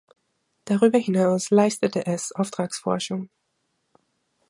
Darüber 0.65 0.97
hinaus 0.97 1.51
leistete 1.51 2.07
es 2.07 2.31
Auftragsforschung. 2.31 3.29